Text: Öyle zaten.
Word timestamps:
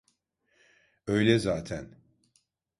Öyle 1.07 1.39
zaten. 1.39 1.95